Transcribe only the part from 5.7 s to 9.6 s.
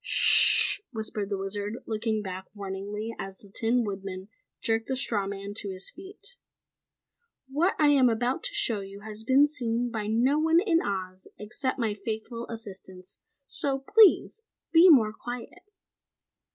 feet. "What I am about to show you has been